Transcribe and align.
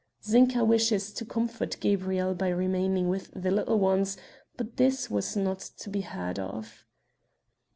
Zinka 0.27 0.65
wishes 0.65 1.13
to 1.13 1.25
comfort 1.25 1.77
Gabrielle 1.79 2.33
by 2.33 2.47
remaining 2.49 3.07
with 3.07 3.29
the 3.35 3.51
little 3.51 3.77
ones, 3.77 4.17
but 4.57 4.77
this 4.77 5.11
was 5.11 5.37
not 5.37 5.59
to 5.59 5.91
be 5.91 6.01
heard 6.01 6.39
of. 6.39 6.85